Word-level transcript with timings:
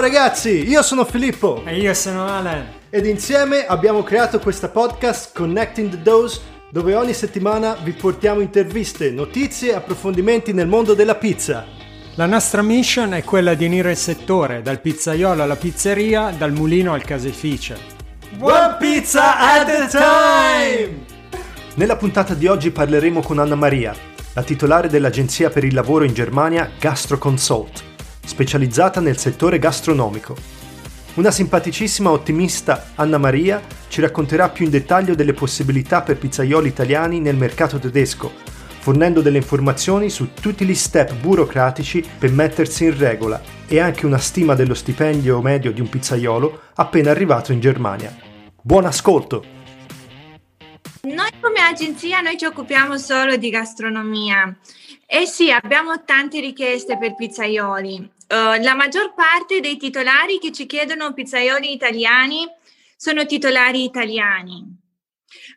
Ciao 0.00 0.08
ragazzi, 0.08 0.66
io 0.66 0.80
sono 0.80 1.04
Filippo 1.04 1.62
E 1.66 1.78
io 1.78 1.92
sono 1.92 2.26
Alan. 2.26 2.66
ed 2.88 3.04
insieme 3.04 3.66
abbiamo 3.66 4.02
creato 4.02 4.38
questa 4.38 4.70
podcast 4.70 5.34
Connecting 5.34 5.90
the 5.90 6.00
Dose 6.00 6.40
dove 6.70 6.94
ogni 6.94 7.12
settimana 7.12 7.76
vi 7.82 7.92
portiamo 7.92 8.40
interviste, 8.40 9.10
notizie 9.10 9.72
e 9.72 9.74
approfondimenti 9.74 10.54
nel 10.54 10.68
mondo 10.68 10.94
della 10.94 11.16
pizza. 11.16 11.66
La 12.14 12.24
nostra 12.24 12.62
mission 12.62 13.12
è 13.12 13.22
quella 13.22 13.52
di 13.52 13.66
unire 13.66 13.90
il 13.90 13.98
settore, 13.98 14.62
dal 14.62 14.80
pizzaiolo 14.80 15.42
alla 15.42 15.56
pizzeria, 15.56 16.30
dal 16.30 16.52
mulino 16.52 16.94
al 16.94 17.04
caseificio. 17.04 17.74
One 18.38 18.76
pizza 18.78 19.38
at 19.38 19.68
a 19.68 19.86
time! 19.86 21.04
Nella 21.74 21.96
puntata 21.96 22.32
di 22.32 22.46
oggi 22.46 22.70
parleremo 22.70 23.20
con 23.20 23.38
Anna 23.38 23.54
Maria, 23.54 23.94
la 24.32 24.42
titolare 24.42 24.88
dell'agenzia 24.88 25.50
per 25.50 25.64
il 25.64 25.74
lavoro 25.74 26.04
in 26.04 26.14
Germania 26.14 26.70
GastroConsult, 26.78 27.88
specializzata 28.30 29.00
nel 29.00 29.18
settore 29.18 29.58
gastronomico. 29.58 30.36
Una 31.14 31.32
simpaticissima 31.32 32.10
ottimista 32.10 32.92
Anna 32.94 33.18
Maria 33.18 33.60
ci 33.88 34.00
racconterà 34.00 34.48
più 34.50 34.66
in 34.66 34.70
dettaglio 34.70 35.16
delle 35.16 35.32
possibilità 35.32 36.02
per 36.02 36.16
pizzaioli 36.16 36.68
italiani 36.68 37.18
nel 37.18 37.34
mercato 37.34 37.80
tedesco, 37.80 38.32
fornendo 38.78 39.20
delle 39.20 39.38
informazioni 39.38 40.08
su 40.10 40.32
tutti 40.32 40.64
gli 40.64 40.76
step 40.76 41.14
burocratici 41.14 42.08
per 42.18 42.30
mettersi 42.30 42.84
in 42.84 42.96
regola 42.96 43.42
e 43.66 43.80
anche 43.80 44.06
una 44.06 44.18
stima 44.18 44.54
dello 44.54 44.74
stipendio 44.74 45.42
medio 45.42 45.72
di 45.72 45.80
un 45.80 45.88
pizzaiolo 45.88 46.60
appena 46.76 47.10
arrivato 47.10 47.50
in 47.50 47.58
Germania. 47.58 48.14
Buon 48.62 48.84
ascolto! 48.84 49.44
Noi 51.02 51.30
come 51.40 51.60
agenzia 51.60 52.20
noi 52.20 52.38
ci 52.38 52.44
occupiamo 52.44 52.96
solo 52.96 53.36
di 53.36 53.50
gastronomia 53.50 54.56
e 55.12 55.26
sì, 55.26 55.50
abbiamo 55.50 56.04
tante 56.04 56.38
richieste 56.38 56.96
per 56.96 57.16
pizzaioli. 57.16 57.96
Uh, 58.28 58.62
la 58.62 58.74
maggior 58.74 59.12
parte 59.12 59.58
dei 59.58 59.76
titolari 59.76 60.38
che 60.38 60.52
ci 60.52 60.66
chiedono 60.66 61.12
pizzaioli 61.12 61.72
italiani 61.72 62.46
sono 62.96 63.26
titolari 63.26 63.82
italiani. 63.82 64.64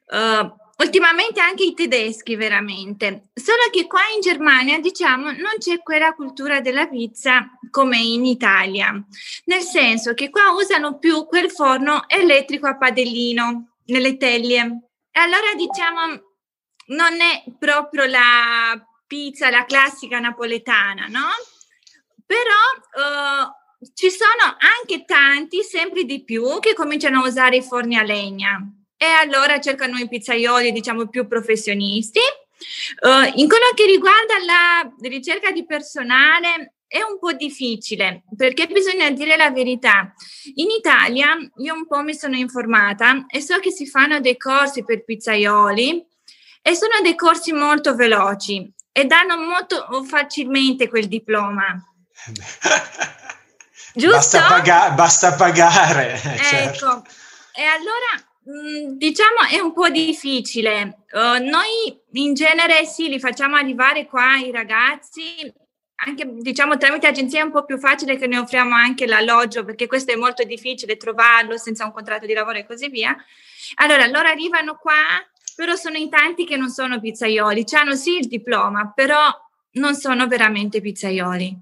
Uh, 0.08 0.52
ultimamente 0.78 1.40
anche 1.40 1.66
i 1.66 1.76
tedeschi, 1.76 2.36
veramente. 2.36 3.30
Solo 3.32 3.70
che 3.72 3.86
qua 3.86 4.00
in 4.16 4.22
Germania, 4.22 4.80
diciamo, 4.80 5.26
non 5.26 5.60
c'è 5.60 5.84
quella 5.84 6.16
cultura 6.16 6.60
della 6.60 6.88
pizza 6.88 7.48
come 7.70 8.00
in 8.00 8.26
Italia, 8.26 8.92
nel 9.46 9.62
senso 9.62 10.16
che 10.16 10.32
qua 10.32 10.50
usano 10.50 10.98
più 10.98 11.28
quel 11.28 11.52
forno 11.52 12.10
elettrico 12.10 12.66
a 12.66 12.76
padellino 12.76 13.76
nelle 13.86 14.18
teglie. 14.18 14.90
E 15.12 15.20
allora 15.20 15.54
diciamo, 15.56 16.02
non 16.88 17.22
è 17.22 17.44
proprio 17.60 18.06
la 18.06 18.84
pizza, 19.14 19.52
la 19.52 19.64
classica 19.66 20.18
napoletana, 20.18 21.06
no? 21.06 21.28
Però 22.26 22.64
uh, 22.98 23.92
ci 23.94 24.10
sono 24.10 24.58
anche 24.58 25.06
tanti, 25.06 25.62
sempre 25.62 26.04
di 26.04 26.24
più, 26.24 26.58
che 26.60 26.74
cominciano 26.74 27.22
a 27.22 27.28
usare 27.28 27.58
i 27.58 27.62
forni 27.62 27.96
a 27.96 28.02
legna 28.02 28.60
e 28.98 29.06
allora 29.06 29.60
cercano 29.60 30.00
i 30.00 30.08
pizzaioli, 30.08 30.72
diciamo, 30.72 31.10
più 31.10 31.28
professionisti. 31.28 32.22
Uh, 33.02 33.38
in 33.38 33.48
quello 33.48 33.70
che 33.76 33.86
riguarda 33.86 34.34
la 34.44 34.92
ricerca 35.08 35.52
di 35.52 35.64
personale 35.64 36.74
è 36.88 37.02
un 37.02 37.20
po' 37.20 37.34
difficile 37.34 38.24
perché 38.36 38.66
bisogna 38.66 39.12
dire 39.12 39.36
la 39.38 39.52
verità. 39.52 40.12
In 40.56 40.72
Italia 40.72 41.38
io 41.58 41.74
un 41.76 41.86
po' 41.86 42.02
mi 42.02 42.16
sono 42.16 42.36
informata 42.36 43.26
e 43.28 43.42
so 43.42 43.60
che 43.60 43.70
si 43.70 43.86
fanno 43.86 44.20
dei 44.22 44.38
corsi 44.38 44.84
per 44.84 45.04
pizzaioli 45.04 46.04
e 46.62 46.76
sono 46.76 46.94
dei 47.04 47.16
corsi 47.16 47.52
molto 47.52 47.96
veloci 47.96 48.74
e 48.94 49.06
danno 49.06 49.38
molto 49.38 49.86
facilmente 50.08 50.88
quel 50.88 51.08
diploma. 51.08 51.84
Giusto? 53.96 54.16
Basta, 54.16 54.48
paga- 54.48 54.92
basta 54.92 55.34
pagare. 55.34 56.14
Ecco, 56.24 56.42
certo. 56.42 57.04
e 57.54 57.64
allora 57.64 58.14
mh, 58.44 58.98
diciamo 58.98 59.42
è 59.50 59.60
un 59.60 59.74
po' 59.74 59.90
difficile. 59.90 61.06
Uh, 61.12 61.44
noi 61.44 62.02
in 62.14 62.34
genere 62.34 62.86
sì, 62.86 63.10
li 63.10 63.20
facciamo 63.20 63.56
arrivare 63.56 64.06
qua 64.06 64.38
i 64.38 64.52
ragazzi, 64.52 65.52
anche 65.96 66.28
diciamo 66.28 66.78
tramite 66.78 67.08
agenzie 67.08 67.40
è 67.40 67.44
un 67.44 67.52
po' 67.52 67.66
più 67.66 67.78
facile 67.78 68.18
che 68.18 68.28
ne 68.28 68.38
offriamo 68.38 68.76
anche 68.76 69.06
l'alloggio, 69.06 69.64
perché 69.64 69.88
questo 69.88 70.12
è 70.12 70.16
molto 70.16 70.44
difficile 70.44 70.98
trovarlo 70.98 71.58
senza 71.58 71.86
un 71.86 71.92
contratto 71.92 72.26
di 72.26 72.34
lavoro 72.34 72.58
e 72.58 72.66
così 72.66 72.90
via. 72.90 73.16
Allora, 73.76 74.06
loro 74.08 74.28
arrivano 74.28 74.76
qua, 74.76 74.94
però 75.56 75.76
sono 75.76 75.98
in 75.98 76.10
tanti 76.10 76.46
che 76.46 76.58
non 76.58 76.70
sono 76.70 77.00
pizzaioli, 77.00 77.66
hanno 77.72 77.96
sì 77.96 78.18
il 78.18 78.28
diploma, 78.28 78.92
però 78.94 79.30
non 79.74 79.96
sono 79.96 80.28
veramente 80.28 80.82
pizzaioli. 80.82 81.58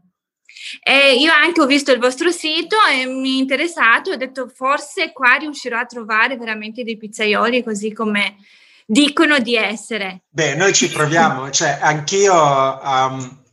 E 0.84 1.16
io 1.16 1.32
anche 1.32 1.62
ho 1.62 1.66
visto 1.66 1.92
il 1.92 2.00
vostro 2.00 2.30
sito 2.30 2.76
e 2.92 3.06
mi 3.06 3.38
è 3.38 3.40
interessato, 3.40 4.12
ho 4.12 4.16
detto 4.16 4.48
forse 4.54 5.12
qua 5.12 5.36
riuscirò 5.36 5.80
a 5.80 5.86
trovare 5.86 6.38
veramente 6.38 6.84
dei 6.84 6.98
pizzaioli 6.98 7.64
così 7.64 7.94
come 7.94 8.38
dicono 8.86 9.40
di 9.40 9.56
essere. 9.56 10.24
Beh, 10.30 10.56
noi 10.56 10.74
ci 10.74 10.90
proviamo, 10.90 11.50
cioè 11.52 11.80
anch'io 11.82 12.34
um, 12.34 13.44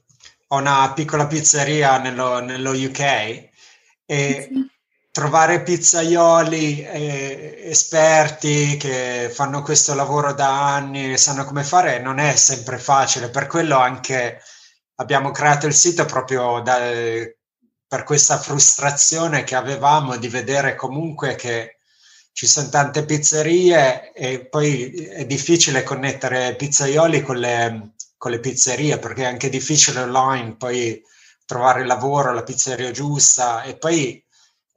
ho 0.48 0.56
una 0.56 0.92
piccola 0.92 1.26
pizzeria 1.26 1.98
nello, 1.98 2.40
nello 2.40 2.72
UK 2.72 3.00
e 3.00 4.48
Sì. 4.50 4.76
Trovare 5.18 5.64
pizzaioli 5.64 6.80
eh, 6.80 7.62
esperti 7.64 8.76
che 8.76 9.28
fanno 9.34 9.62
questo 9.62 9.94
lavoro 9.94 10.32
da 10.32 10.76
anni 10.76 11.12
e 11.12 11.16
sanno 11.16 11.44
come 11.44 11.64
fare 11.64 11.98
non 11.98 12.20
è 12.20 12.36
sempre 12.36 12.78
facile, 12.78 13.28
per 13.28 13.48
quello 13.48 13.76
anche 13.76 14.40
abbiamo 15.00 15.32
creato 15.32 15.66
il 15.66 15.74
sito 15.74 16.04
proprio 16.04 16.60
da- 16.60 16.78
per 17.88 18.04
questa 18.04 18.38
frustrazione 18.38 19.42
che 19.42 19.56
avevamo 19.56 20.16
di 20.16 20.28
vedere 20.28 20.76
comunque 20.76 21.34
che 21.34 21.78
ci 22.30 22.46
sono 22.46 22.68
tante 22.68 23.04
pizzerie 23.04 24.12
e 24.12 24.46
poi 24.46 24.92
è 24.92 25.26
difficile 25.26 25.82
connettere 25.82 26.54
pizzaioli 26.54 27.22
con 27.22 27.38
le, 27.38 27.94
con 28.16 28.30
le 28.30 28.38
pizzerie 28.38 29.00
perché 29.00 29.22
è 29.22 29.26
anche 29.26 29.48
difficile 29.48 30.02
online 30.02 30.54
poi 30.54 31.02
trovare 31.44 31.80
il 31.80 31.88
lavoro, 31.88 32.32
la 32.32 32.44
pizzeria 32.44 32.92
giusta 32.92 33.64
e 33.64 33.76
poi 33.76 34.24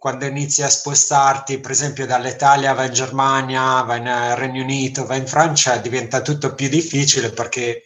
quando 0.01 0.25
inizi 0.25 0.63
a 0.63 0.67
spostarti, 0.67 1.59
per 1.59 1.69
esempio 1.69 2.07
dall'Italia 2.07 2.73
vai 2.73 2.87
in 2.87 2.93
Germania, 2.93 3.83
vai 3.83 3.99
in 3.99 4.33
Regno 4.35 4.63
Unito, 4.63 5.05
vai 5.05 5.19
in 5.19 5.27
Francia, 5.27 5.77
diventa 5.77 6.23
tutto 6.23 6.55
più 6.55 6.69
difficile 6.69 7.29
perché 7.29 7.83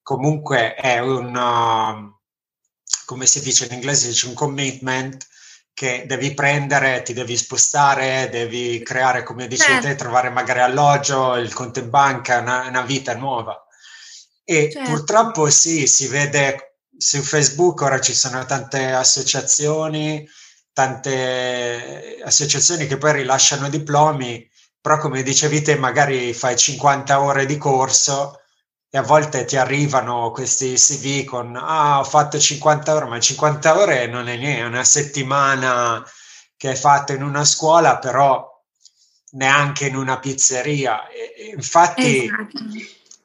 comunque 0.00 0.74
è 0.74 1.00
un, 1.00 1.36
uh, 1.36 2.18
come 3.04 3.26
si 3.26 3.42
dice 3.42 3.66
in 3.66 3.74
inglese, 3.74 4.08
dice 4.08 4.28
un 4.28 4.32
commitment 4.32 5.26
che 5.74 6.04
devi 6.06 6.32
prendere, 6.32 7.02
ti 7.02 7.12
devi 7.12 7.36
spostare, 7.36 8.30
devi 8.30 8.82
creare, 8.82 9.22
come 9.22 9.46
dici 9.46 9.66
te, 9.66 9.82
Certo. 9.82 10.04
trovare 10.04 10.30
magari 10.30 10.60
alloggio, 10.60 11.36
il 11.36 11.52
conto 11.52 11.80
in 11.80 11.90
banca, 11.90 12.38
una, 12.38 12.68
una 12.68 12.82
vita 12.82 13.14
nuova. 13.14 13.62
E 14.44 14.70
Certo. 14.72 14.90
purtroppo 14.90 15.50
sì, 15.50 15.86
si 15.86 16.06
vede 16.06 16.76
su 16.96 17.20
Facebook 17.20 17.82
ora 17.82 18.00
ci 18.00 18.14
sono 18.14 18.46
tante 18.46 18.92
associazioni, 18.92 20.26
tante 20.72 22.18
associazioni 22.24 22.86
che 22.86 22.96
poi 22.96 23.12
rilasciano 23.12 23.68
diplomi, 23.68 24.48
però 24.80 24.98
come 24.98 25.22
dicevi 25.22 25.62
te, 25.62 25.76
magari 25.76 26.32
fai 26.32 26.56
50 26.56 27.20
ore 27.20 27.46
di 27.46 27.56
corso 27.58 28.40
e 28.88 28.98
a 28.98 29.02
volte 29.02 29.44
ti 29.44 29.56
arrivano 29.56 30.30
questi 30.32 30.74
CV 30.74 31.24
con 31.24 31.54
ah, 31.56 32.00
ho 32.00 32.04
fatto 32.04 32.38
50 32.38 32.94
ore, 32.94 33.04
ma 33.06 33.20
50 33.20 33.78
ore 33.78 34.06
non 34.06 34.28
è 34.28 34.36
niente, 34.36 34.62
è 34.62 34.66
una 34.66 34.84
settimana 34.84 36.04
che 36.56 36.68
hai 36.70 36.76
fatto 36.76 37.12
in 37.12 37.22
una 37.22 37.44
scuola, 37.44 37.98
però 37.98 38.48
neanche 39.32 39.86
in 39.86 39.96
una 39.96 40.18
pizzeria. 40.18 41.08
E 41.08 41.52
infatti 41.54 42.24
Esatto. 42.24 42.58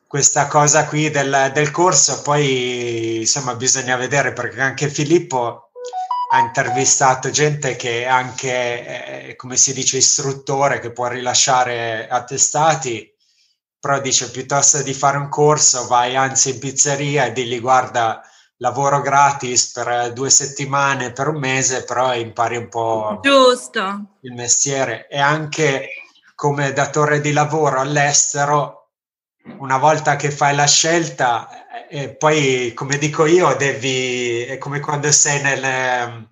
questa 0.07 0.47
cosa 0.47 0.85
qui 0.85 1.09
del, 1.09 1.51
del 1.53 1.71
corso 1.71 2.21
poi 2.21 3.17
insomma 3.19 3.55
bisogna 3.55 3.95
vedere 3.95 4.33
perché 4.33 4.61
anche 4.61 4.89
Filippo 4.89 5.64
ha 6.35 6.39
intervistato 6.39 7.29
gente 7.29 7.77
che 7.77 8.01
è 8.01 8.05
anche, 8.05 9.29
eh, 9.29 9.35
come 9.37 9.55
si 9.55 9.73
dice, 9.73 9.97
istruttore 9.97 10.79
che 10.79 10.91
può 10.91 11.07
rilasciare 11.07 12.09
attestati, 12.09 13.09
però 13.79 14.01
dice 14.01 14.29
piuttosto 14.29 14.81
di 14.81 14.93
fare 14.93 15.17
un 15.17 15.29
corso 15.29 15.87
vai 15.87 16.15
anzi 16.17 16.49
in 16.49 16.59
pizzeria 16.59 17.25
e 17.25 17.31
digli 17.31 17.61
guarda 17.61 18.21
lavoro 18.57 18.99
gratis 18.99 19.71
per 19.71 20.11
due 20.11 20.29
settimane, 20.29 21.13
per 21.13 21.29
un 21.29 21.37
mese, 21.37 21.85
però 21.85 22.13
impari 22.13 22.57
un 22.57 22.67
po' 22.67 23.19
Giusto. 23.21 24.17
il 24.21 24.33
mestiere 24.33 25.07
e 25.07 25.19
anche 25.19 25.89
come 26.35 26.73
datore 26.73 27.21
di 27.21 27.31
lavoro 27.31 27.79
all'estero, 27.79 28.84
una 29.57 29.77
volta 29.77 30.15
che 30.15 30.31
fai 30.31 30.55
la 30.55 30.67
scelta, 30.67 31.87
e 31.87 32.15
poi 32.15 32.73
come 32.73 32.97
dico 32.97 33.25
io, 33.25 33.53
devi, 33.55 34.41
è 34.43 34.57
come 34.57 34.79
quando 34.79 35.11
sei 35.11 35.41
nel, 35.41 36.27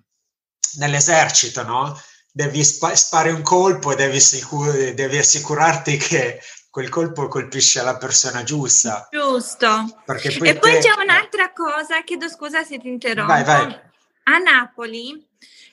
nell'esercito, 0.78 1.62
no? 1.62 2.00
Devi 2.32 2.64
spa- 2.64 2.96
spare 2.96 3.30
un 3.30 3.42
colpo 3.42 3.92
e 3.92 3.96
devi, 3.96 4.20
sicur- 4.20 4.90
devi 4.90 5.18
assicurarti 5.18 5.96
che 5.96 6.40
quel 6.68 6.88
colpo 6.88 7.28
colpisce 7.28 7.80
la 7.82 7.96
persona 7.96 8.42
giusta. 8.42 9.06
Giusto. 9.10 10.02
Perché 10.04 10.36
poi 10.36 10.48
E 10.48 10.54
poi 10.56 10.72
te- 10.72 10.78
c'è 10.80 11.00
un'altra 11.00 11.52
cosa, 11.52 12.02
chiedo 12.02 12.28
scusa 12.28 12.64
se 12.64 12.78
ti 12.78 12.88
interrompo. 12.88 13.32
Vai, 13.32 13.44
vai. 13.44 13.80
a 14.24 14.38
Napoli 14.38 15.24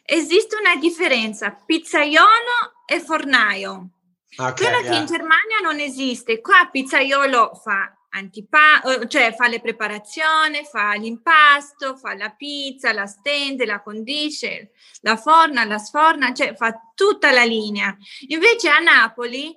esiste 0.04 0.56
una 0.58 0.76
differenza 0.76 1.50
pizzaiolo 1.50 2.84
e 2.86 3.00
fornaio. 3.00 3.90
Okay, 4.36 4.54
Quello 4.54 4.80
yeah. 4.80 4.92
che 4.92 4.98
in 4.98 5.06
Germania 5.06 5.60
non 5.62 5.80
esiste. 5.80 6.40
Qua 6.40 6.70
pizzaiolo 6.72 7.54
fa 7.62 7.96
antipasto, 8.14 9.08
cioè 9.08 9.34
fa 9.34 9.48
le 9.48 9.62
preparazioni, 9.62 10.64
fa 10.70 10.94
l'impasto, 10.94 11.96
fa 11.98 12.16
la 12.16 12.30
pizza, 12.30 12.94
la 12.94 13.06
stende, 13.06 13.66
la 13.66 13.82
condisce, 13.82 14.72
la 15.02 15.16
forna, 15.18 15.64
la 15.66 15.78
sforna, 15.78 16.34
cioè 16.34 16.56
fa 16.56 16.74
tutta 16.96 17.32
la 17.32 17.44
linea. 17.44 17.96
Invece 18.28 18.70
a 18.70 18.80
Napoli 18.80 19.54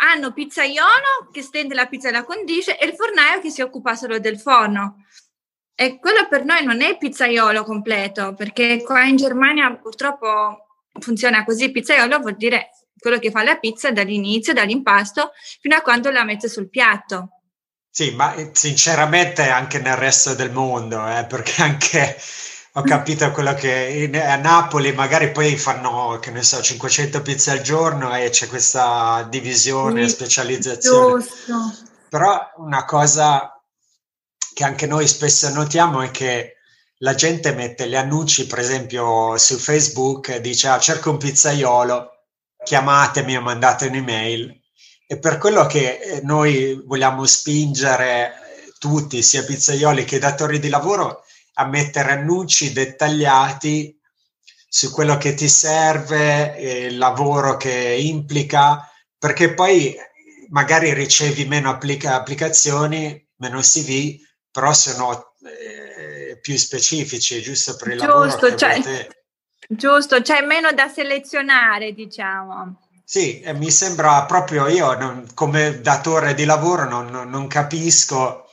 hanno 0.00 0.32
pizzaiolo 0.32 1.28
che 1.30 1.42
stende 1.42 1.74
la 1.74 1.86
pizza 1.86 2.08
e 2.08 2.12
la 2.12 2.24
condisce 2.24 2.78
e 2.78 2.86
il 2.86 2.94
fornaio 2.94 3.40
che 3.40 3.50
si 3.50 3.60
occupa 3.60 3.94
solo 3.94 4.18
del 4.18 4.38
forno. 4.38 5.04
E 5.74 5.98
quello 5.98 6.28
per 6.28 6.44
noi 6.44 6.64
non 6.64 6.82
è 6.82 6.96
pizzaiolo 6.96 7.64
completo, 7.64 8.34
perché 8.34 8.82
qua 8.82 9.02
in 9.04 9.16
Germania 9.16 9.74
purtroppo 9.74 10.66
funziona 11.00 11.44
così, 11.44 11.70
pizzaiolo 11.70 12.20
vuol 12.20 12.36
dire 12.36 12.70
quello 13.04 13.18
che 13.18 13.30
fa 13.30 13.42
la 13.42 13.56
pizza 13.56 13.90
dall'inizio, 13.90 14.54
dall'impasto, 14.54 15.32
fino 15.60 15.76
a 15.76 15.82
quando 15.82 16.10
la 16.10 16.24
mette 16.24 16.48
sul 16.48 16.70
piatto. 16.70 17.40
Sì, 17.90 18.12
ma 18.12 18.32
eh, 18.32 18.48
sinceramente 18.54 19.46
anche 19.50 19.78
nel 19.78 19.96
resto 19.96 20.32
del 20.32 20.50
mondo, 20.50 21.06
eh, 21.06 21.26
perché 21.26 21.60
anche 21.60 22.16
ho 22.76 22.82
capito 22.82 23.30
quello 23.30 23.52
che 23.52 24.08
in, 24.10 24.16
a 24.16 24.36
Napoli 24.36 24.92
magari 24.92 25.32
poi 25.32 25.54
fanno, 25.58 26.18
che 26.18 26.30
ne 26.30 26.42
so, 26.42 26.62
500 26.62 27.20
pizze 27.20 27.50
al 27.50 27.60
giorno 27.60 28.16
e 28.16 28.30
c'è 28.30 28.48
questa 28.48 29.26
divisione, 29.28 30.08
sì, 30.08 30.14
specializzazione. 30.14 31.22
Giusto. 31.22 31.74
Però 32.08 32.52
una 32.56 32.86
cosa 32.86 33.62
che 34.54 34.64
anche 34.64 34.86
noi 34.86 35.06
spesso 35.06 35.50
notiamo 35.50 36.00
è 36.00 36.10
che 36.10 36.56
la 36.98 37.14
gente 37.14 37.52
mette 37.52 37.86
gli 37.86 37.96
annunci, 37.96 38.46
per 38.46 38.60
esempio, 38.60 39.36
su 39.36 39.58
Facebook, 39.58 40.38
dice 40.38 40.68
ah, 40.68 40.78
cerco 40.78 41.10
un 41.10 41.18
pizzaiolo, 41.18 42.13
chiamatemi 42.64 43.36
o 43.36 43.40
mandate 43.40 43.86
un'email 43.86 44.62
e 45.06 45.18
per 45.18 45.38
quello 45.38 45.66
che 45.66 45.98
eh, 45.98 46.20
noi 46.22 46.80
vogliamo 46.84 47.24
spingere 47.26 48.26
eh, 48.26 48.72
tutti, 48.78 49.22
sia 49.22 49.44
pizzaioli 49.44 50.04
che 50.04 50.18
datori 50.18 50.58
di 50.58 50.68
lavoro, 50.68 51.22
a 51.54 51.66
mettere 51.66 52.12
annunci 52.12 52.72
dettagliati 52.72 53.96
su 54.66 54.90
quello 54.90 55.16
che 55.18 55.34
ti 55.34 55.48
serve, 55.48 56.56
il 56.88 56.98
lavoro 56.98 57.56
che 57.56 57.96
implica, 58.00 58.90
perché 59.16 59.54
poi 59.54 59.94
magari 60.48 60.92
ricevi 60.92 61.44
meno 61.44 61.70
applica- 61.70 62.16
applicazioni, 62.16 63.24
meno 63.36 63.60
CV, 63.60 64.16
però 64.50 64.72
sono 64.72 65.34
eh, 65.44 66.40
più 66.40 66.56
specifici, 66.56 67.40
giusto 67.40 67.76
per 67.76 67.88
il 67.92 68.00
giusto, 68.00 68.48
lavoro. 68.48 68.56
Cioè, 68.56 69.08
giusto, 69.68 70.20
c'è 70.22 70.42
meno 70.42 70.72
da 70.72 70.88
selezionare, 70.88 71.92
diciamo. 71.92 72.76
Sì, 73.04 73.40
eh, 73.40 73.52
mi 73.52 73.70
sembra 73.70 74.24
proprio 74.24 74.66
io 74.66 74.94
non, 74.94 75.26
come 75.34 75.80
datore 75.82 76.32
di 76.32 76.46
lavoro 76.46 76.88
non, 76.88 77.06
non, 77.06 77.28
non, 77.28 77.46
capisco 77.48 78.46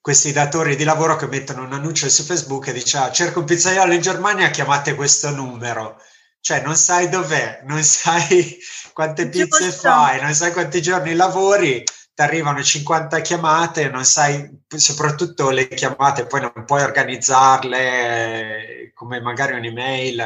questi 0.00 0.30
datori 0.30 0.76
di 0.76 0.84
lavoro 0.84 1.16
che 1.16 1.26
mettono 1.26 1.64
un 1.64 1.72
annuncio 1.72 2.10
su 2.10 2.22
Facebook 2.22 2.66
e 2.66 2.74
dice 2.74 2.98
ah, 2.98 3.10
cerco 3.10 3.38
un 3.38 3.46
pizzaiolo 3.46 3.94
in 3.94 4.02
Germania, 4.02 4.50
chiamate 4.50 4.94
questo 4.94 5.30
numero. 5.30 5.96
Cioè 6.38 6.60
non 6.60 6.76
sai 6.76 7.08
dov'è, 7.08 7.62
non 7.64 7.82
sai 7.84 8.58
quante 8.92 9.28
pizze 9.30 9.64
Giusto. 9.64 9.88
fai, 9.88 10.20
non 10.20 10.34
sai 10.34 10.52
quanti 10.52 10.82
giorni 10.82 11.14
lavori, 11.14 11.82
ti 12.14 12.22
arrivano 12.22 12.62
50 12.62 13.20
chiamate, 13.20 13.88
non 13.88 14.04
sai 14.04 14.48
soprattutto 14.68 15.50
le 15.50 15.66
chiamate, 15.66 16.26
poi 16.26 16.42
non 16.42 16.64
puoi 16.64 16.82
organizzarle 16.82 17.78
eh, 17.78 18.92
come 18.94 19.20
magari 19.20 19.56
un'email. 19.56 20.24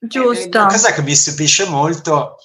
Giusto. 0.00 0.58
Una 0.58 0.66
cosa 0.66 0.92
che 0.92 1.02
mi 1.02 1.14
stupisce 1.14 1.68
molto 1.68 2.36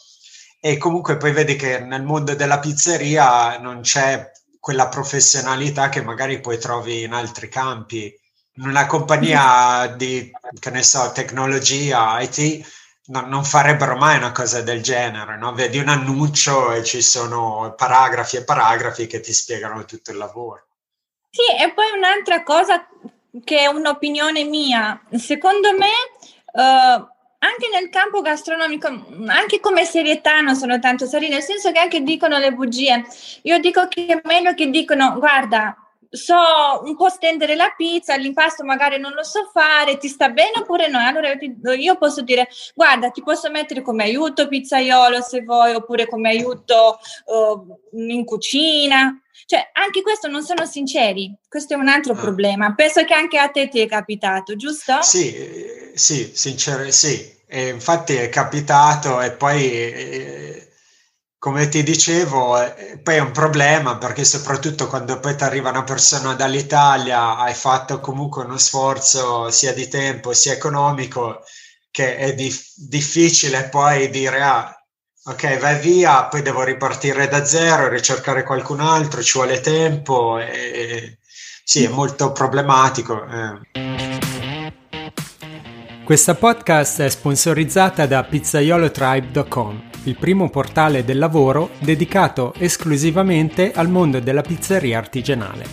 e 0.61 0.77
comunque 0.77 1.17
poi 1.17 1.31
vedi 1.31 1.55
che 1.55 1.79
nel 1.79 2.03
mondo 2.03 2.35
della 2.35 2.59
pizzeria 2.59 3.57
non 3.57 3.81
c'è 3.81 4.31
quella 4.59 4.87
professionalità 4.87 5.89
che 5.89 6.03
magari 6.03 6.39
poi 6.39 6.59
trovi 6.59 7.03
in 7.03 7.13
altri 7.13 7.49
campi. 7.49 8.13
In 8.57 8.67
una 8.67 8.85
compagnia 8.85 9.87
di, 9.97 10.29
che 10.59 10.69
ne 10.69 10.83
so, 10.83 11.11
tecnologia, 11.11 12.19
IT, 12.21 12.78
no, 13.09 13.21
non 13.27 13.43
farebbero 13.43 13.95
mai 13.95 14.17
una 14.17 14.31
cosa 14.31 14.61
del 14.61 14.81
genere, 14.81 15.37
no? 15.37 15.53
Vedi 15.53 15.77
un 15.77 15.89
annuncio 15.89 16.71
e 16.71 16.83
ci 16.83 17.01
sono 17.01 17.73
paragrafi 17.77 18.37
e 18.37 18.43
paragrafi 18.43 19.07
che 19.07 19.19
ti 19.19 19.33
spiegano 19.33 19.85
tutto 19.85 20.11
il 20.11 20.17
lavoro. 20.17 20.65
Sì, 21.29 21.63
e 21.63 21.71
poi 21.73 21.85
un'altra 21.95 22.43
cosa 22.43 22.87
che 23.43 23.59
è 23.59 23.67
un'opinione 23.67 24.43
mia, 24.43 24.99
secondo 25.11 25.69
me... 25.77 25.91
Uh, 26.51 27.17
anche 27.39 27.69
nel 27.71 27.89
campo 27.89 28.21
gastronomico, 28.21 28.87
anche 29.27 29.61
come 29.61 29.85
serietà 29.85 30.41
non 30.41 30.55
sono 30.55 30.77
tanto 30.79 31.05
seri, 31.05 31.29
nel 31.29 31.41
senso 31.41 31.71
che 31.71 31.79
anche 31.79 32.01
dicono 32.01 32.37
le 32.37 32.51
bugie. 32.51 33.05
Io 33.43 33.59
dico 33.59 33.87
che 33.87 34.07
è 34.07 34.21
meglio 34.25 34.53
che 34.53 34.69
dicono, 34.69 35.17
guarda, 35.17 35.73
so 36.09 36.81
un 36.83 36.95
po' 36.95 37.09
stendere 37.09 37.55
la 37.55 37.73
pizza, 37.75 38.15
l'impasto 38.15 38.63
magari 38.63 38.99
non 38.99 39.13
lo 39.13 39.23
so 39.23 39.49
fare, 39.53 39.97
ti 39.97 40.07
sta 40.07 40.29
bene 40.29 40.59
oppure 40.59 40.87
no? 40.87 40.99
Allora 40.99 41.31
io 41.75 41.97
posso 41.97 42.21
dire, 42.21 42.47
guarda, 42.73 43.11
ti 43.11 43.21
posso 43.21 43.49
mettere 43.49 43.81
come 43.81 44.03
aiuto 44.03 44.47
pizzaiolo 44.47 45.21
se 45.21 45.41
vuoi, 45.41 45.75
oppure 45.75 46.07
come 46.07 46.29
aiuto 46.29 46.99
uh, 47.25 47.79
in 47.91 48.25
cucina. 48.25 49.21
Cioè, 49.45 49.69
anche 49.73 50.01
questo 50.01 50.27
non 50.27 50.43
sono 50.43 50.65
sinceri, 50.65 51.33
questo 51.47 51.73
è 51.73 51.77
un 51.77 51.87
altro 51.87 52.13
ah. 52.13 52.17
problema. 52.17 52.73
Penso 52.75 53.03
che 53.05 53.13
anche 53.13 53.37
a 53.37 53.49
te 53.49 53.67
ti 53.67 53.79
è 53.79 53.87
capitato, 53.87 54.55
giusto? 54.55 55.01
Sì, 55.01 55.33
sì, 55.93 56.31
sincero, 56.33 56.89
sì. 56.91 57.37
E 57.47 57.69
infatti 57.69 58.13
è 58.13 58.29
capitato 58.29 59.21
e 59.21 59.31
poi, 59.31 59.71
eh, 59.71 60.68
come 61.39 61.69
ti 61.69 61.83
dicevo, 61.83 62.61
eh, 62.61 62.99
poi 63.01 63.15
è 63.15 63.19
un 63.19 63.31
problema 63.31 63.97
perché 63.97 64.25
soprattutto 64.25 64.87
quando 64.87 65.19
poi 65.21 65.35
ti 65.37 65.43
arriva 65.43 65.69
una 65.69 65.85
persona 65.85 66.33
dall'Italia, 66.33 67.37
hai 67.37 67.53
fatto 67.53 68.01
comunque 68.01 68.43
uno 68.43 68.57
sforzo 68.57 69.49
sia 69.49 69.73
di 69.73 69.87
tempo 69.87 70.33
sia 70.33 70.51
economico, 70.51 71.41
che 71.89 72.17
è 72.17 72.35
dif- 72.35 72.73
difficile 72.75 73.69
poi 73.69 74.09
dire, 74.09 74.41
ah, 74.41 74.75
ok, 75.23 75.57
vai 75.59 75.79
via, 75.79 76.25
poi 76.25 76.41
devo 76.41 76.63
ripartire 76.63 77.29
da 77.29 77.45
zero, 77.45 77.87
ricercare 77.87 78.43
qualcun 78.43 78.81
altro, 78.81 79.23
ci 79.23 79.37
vuole 79.37 79.61
tempo 79.61 80.39
e 80.39 81.19
sì, 81.63 81.83
è 81.85 81.87
molto 81.87 82.31
problematico. 82.33 83.25
Eh. 83.25 83.87
Questa 86.03 86.33
podcast 86.33 87.01
è 87.01 87.09
sponsorizzata 87.09 88.07
da 88.07 88.23
pizzaiolotribe.com, 88.23 89.88
il 90.03 90.17
primo 90.17 90.49
portale 90.49 91.03
del 91.03 91.17
lavoro 91.17 91.71
dedicato 91.79 92.53
esclusivamente 92.57 93.71
al 93.71 93.89
mondo 93.89 94.19
della 94.19 94.41
pizzeria 94.41 94.97
artigianale. 94.97 95.65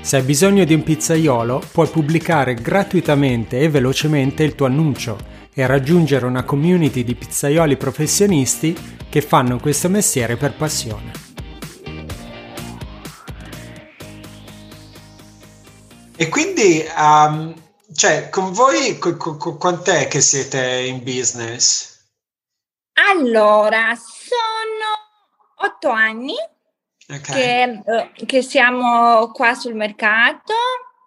Se 0.00 0.16
hai 0.16 0.22
bisogno 0.22 0.64
di 0.64 0.74
un 0.74 0.82
pizzaiolo, 0.82 1.62
puoi 1.72 1.88
pubblicare 1.88 2.54
gratuitamente 2.54 3.58
e 3.58 3.68
velocemente 3.68 4.42
il 4.44 4.54
tuo 4.54 4.66
annuncio 4.66 5.18
e 5.52 5.66
raggiungere 5.66 6.24
una 6.24 6.44
community 6.44 7.02
di 7.02 7.14
pizzaioli 7.14 7.76
professionisti 7.76 8.76
che 9.08 9.20
fanno 9.20 9.58
questo 9.58 9.88
mestiere 9.88 10.36
per 10.36 10.54
passione. 10.54 11.26
E 16.16 16.28
quindi, 16.28 16.84
um, 16.96 17.54
cioè, 17.94 18.28
con 18.28 18.52
voi 18.52 18.98
qu- 18.98 19.16
qu- 19.16 19.58
quant'è 19.58 20.08
che 20.08 20.20
siete 20.20 20.84
in 20.86 21.02
business? 21.02 21.87
Allora, 23.06 23.94
sono 23.94 24.98
otto 25.60 25.88
anni 25.88 26.34
okay. 27.08 27.20
che, 27.20 27.82
uh, 27.84 28.26
che, 28.26 28.42
siamo 28.42 29.30
qua 29.30 29.54
sul 29.54 29.74
mercato. 29.74 30.54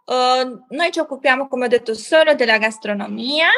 Uh, 0.06 0.64
noi 0.70 0.92
ci 0.92 1.00
occupiamo, 1.00 1.50
come 1.50 1.66
ho 1.66 1.68
detto, 1.68 1.94
solo 1.94 2.34
della 2.34 2.58
gastronomia. 2.58 3.50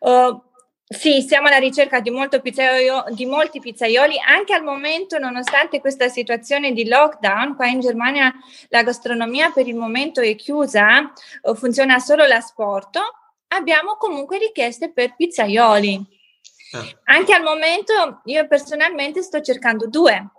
Uh, 0.00 0.40
sì, 0.82 1.20
siamo 1.20 1.48
alla 1.48 1.58
ricerca 1.58 2.00
di, 2.00 2.10
di, 3.10 3.26
molti 3.26 3.60
pizzaioli, 3.60 4.18
anche 4.26 4.54
al 4.54 4.64
momento, 4.64 5.18
nonostante 5.18 5.80
questa 5.80 6.08
situazione 6.08 6.72
di 6.72 6.88
lockdown, 6.88 7.54
qua 7.54 7.66
in 7.66 7.80
Germania 7.80 8.32
la 8.68 8.82
gastronomia 8.82 9.50
per 9.50 9.68
il 9.68 9.76
momento 9.76 10.22
è 10.22 10.34
chiusa, 10.34 11.12
funziona 11.54 11.98
solo 11.98 12.24
l'asporto, 12.24 13.02
abbiamo 13.48 13.96
comunque 13.96 14.38
richieste 14.38 14.90
per 14.90 15.14
pizzaioli. 15.14 16.16
Ah. 16.72 16.86
Anche 17.04 17.32
al 17.32 17.42
momento 17.42 18.20
io 18.24 18.46
personalmente 18.46 19.22
sto 19.22 19.40
cercando 19.40 19.88
due, 19.88 20.30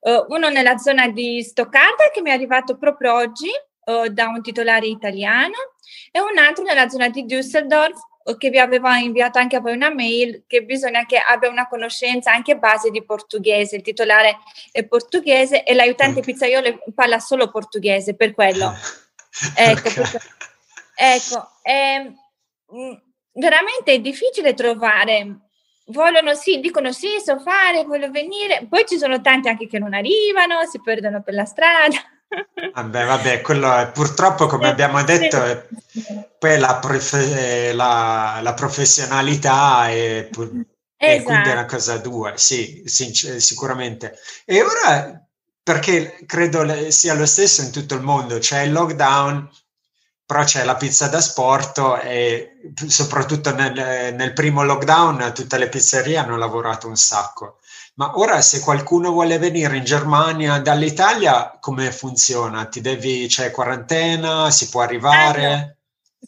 uh, 0.00 0.26
uno 0.28 0.48
nella 0.48 0.76
zona 0.76 1.08
di 1.08 1.42
Stoccarda 1.42 2.10
che 2.12 2.20
mi 2.20 2.30
è 2.30 2.34
arrivato 2.34 2.76
proprio 2.76 3.14
oggi 3.14 3.50
uh, 3.86 4.08
da 4.08 4.26
un 4.26 4.42
titolare 4.42 4.86
italiano 4.86 5.56
e 6.10 6.20
un 6.20 6.36
altro 6.36 6.64
nella 6.64 6.88
zona 6.88 7.08
di 7.08 7.24
Düsseldorf 7.24 7.96
che 8.36 8.50
vi 8.50 8.58
aveva 8.58 8.98
inviato 8.98 9.38
anche 9.38 9.56
a 9.56 9.60
voi 9.60 9.72
una 9.72 9.92
mail 9.92 10.44
che 10.46 10.62
bisogna 10.62 11.06
che 11.06 11.16
abbia 11.16 11.48
una 11.48 11.66
conoscenza 11.66 12.32
anche 12.32 12.58
base 12.58 12.90
di 12.90 13.02
portoghese, 13.02 13.76
il 13.76 13.82
titolare 13.82 14.38
è 14.70 14.84
portoghese 14.84 15.62
e 15.62 15.74
l'aiutante 15.74 16.20
pizzaiolo 16.20 16.80
parla 16.94 17.18
solo 17.18 17.48
portoghese, 17.48 18.14
per 18.14 18.34
quello. 18.34 18.74
ecco, 19.56 19.88
okay. 19.88 20.20
ecco 20.94 21.48
ehm, 21.62 22.14
mm, 22.74 22.92
veramente 23.32 23.92
è 23.92 24.00
difficile 24.00 24.52
trovare. 24.52 25.47
Vogliono 25.88 26.34
sì, 26.34 26.60
dicono 26.60 26.92
sì, 26.92 27.08
so 27.24 27.38
fare, 27.38 27.84
voglio 27.84 28.10
venire. 28.10 28.66
Poi 28.68 28.84
ci 28.86 28.98
sono 28.98 29.20
tanti 29.20 29.48
anche 29.48 29.66
che 29.66 29.78
non 29.78 29.94
arrivano, 29.94 30.64
si 30.70 30.80
perdono 30.80 31.22
per 31.22 31.34
la 31.34 31.44
strada. 31.44 31.96
Vabbè, 32.74 33.06
vabbè, 33.06 33.40
quello 33.40 33.74
è, 33.74 33.90
purtroppo, 33.90 34.46
come 34.46 34.68
abbiamo 34.68 35.02
detto, 35.02 35.42
è, 35.42 35.66
poi 36.38 36.58
la, 36.58 36.76
profe, 36.76 37.72
la, 37.72 38.40
la 38.42 38.52
professionalità 38.52 39.88
è, 39.88 40.28
esatto. 40.28 40.60
è 40.96 41.22
quindi 41.22 41.48
una 41.48 41.64
cosa 41.64 41.96
dura, 41.96 42.36
sì, 42.36 42.82
sicuramente. 42.84 44.18
E 44.44 44.62
ora, 44.62 45.26
perché 45.62 46.18
credo 46.26 46.90
sia 46.90 47.14
lo 47.14 47.26
stesso 47.26 47.62
in 47.62 47.72
tutto 47.72 47.94
il 47.94 48.02
mondo, 48.02 48.38
c'è 48.38 48.60
il 48.60 48.72
lockdown, 48.72 49.50
però 50.28 50.44
c'è 50.44 50.62
la 50.62 50.76
pizza 50.76 51.08
da 51.08 51.22
sport 51.22 52.02
e 52.02 52.60
soprattutto 52.86 53.54
nel, 53.54 54.12
nel 54.14 54.34
primo 54.34 54.62
lockdown 54.62 55.32
tutte 55.34 55.56
le 55.56 55.70
pizzerie 55.70 56.18
hanno 56.18 56.36
lavorato 56.36 56.86
un 56.86 56.96
sacco. 56.96 57.60
Ma 57.94 58.12
ora 58.18 58.42
se 58.42 58.60
qualcuno 58.60 59.10
vuole 59.10 59.38
venire 59.38 59.78
in 59.78 59.84
Germania 59.84 60.58
dall'Italia, 60.58 61.56
come 61.58 61.90
funziona? 61.92 62.66
Ti 62.66 62.82
devi, 62.82 63.26
c'è 63.26 63.50
quarantena, 63.50 64.50
si 64.50 64.68
può 64.68 64.82
arrivare? 64.82 65.46
Allora, 65.46 65.76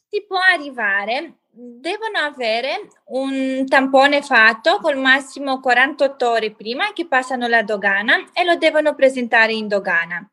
si 0.09 0.25
può 0.26 0.38
arrivare, 0.50 1.39
devono 1.62 2.19
avere 2.19 2.88
un 3.09 3.67
tampone 3.69 4.23
fatto 4.23 4.79
col 4.81 4.97
massimo 4.97 5.61
48 5.61 6.31
ore 6.31 6.52
prima 6.52 6.93
che 6.95 7.07
passano 7.07 7.49
la 7.49 7.62
dogana 7.62 8.31
e 8.33 8.45
lo 8.45 8.57
devono 8.57 8.95
presentare 8.95 9.52
in 9.52 9.69
dogana. 9.69 10.26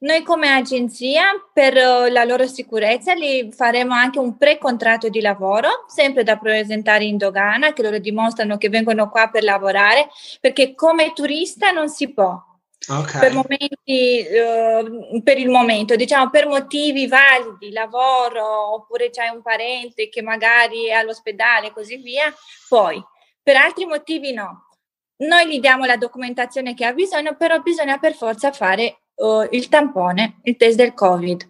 Noi 0.00 0.22
come 0.22 0.52
agenzia 0.52 1.24
per 1.52 1.74
eh, 1.74 2.10
la 2.10 2.24
loro 2.24 2.46
sicurezza 2.46 3.14
li 3.14 3.50
faremo 3.50 3.94
anche 3.94 4.18
un 4.18 4.36
pre-contratto 4.36 5.08
di 5.08 5.22
lavoro, 5.22 5.84
sempre 5.86 6.22
da 6.22 6.36
presentare 6.36 7.04
in 7.04 7.16
dogana, 7.16 7.72
che 7.72 7.82
loro 7.82 7.98
dimostrano 7.98 8.58
che 8.58 8.68
vengono 8.68 9.08
qua 9.08 9.28
per 9.28 9.42
lavorare, 9.42 10.08
perché 10.40 10.74
come 10.74 11.12
turista 11.14 11.70
non 11.70 11.88
si 11.88 12.12
può. 12.12 12.53
Okay. 12.86 13.20
Per, 13.20 13.32
momenti, 13.32 14.26
uh, 14.28 15.22
per 15.22 15.38
il 15.38 15.48
momento, 15.48 15.96
diciamo 15.96 16.28
per 16.28 16.46
motivi 16.46 17.06
validi, 17.06 17.70
lavoro 17.70 18.74
oppure 18.74 19.08
c'hai 19.10 19.34
un 19.34 19.40
parente 19.40 20.08
che 20.10 20.20
magari 20.20 20.86
è 20.86 20.92
all'ospedale 20.92 21.68
e 21.68 21.72
così 21.72 21.96
via, 21.96 22.32
poi 22.68 23.02
per 23.42 23.56
altri 23.56 23.86
motivi 23.86 24.32
no. 24.32 24.68
Noi 25.16 25.48
gli 25.48 25.60
diamo 25.60 25.84
la 25.84 25.96
documentazione 25.96 26.74
che 26.74 26.84
ha 26.84 26.92
bisogno, 26.92 27.36
però 27.36 27.60
bisogna 27.60 27.98
per 27.98 28.14
forza 28.14 28.52
fare 28.52 28.98
uh, 29.14 29.46
il 29.50 29.68
tampone, 29.68 30.40
il 30.42 30.56
test 30.56 30.76
del 30.76 30.92
Covid. 30.92 31.48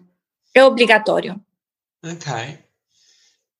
È 0.51 0.61
obbligatorio. 0.61 1.39
Ok. 2.01 2.64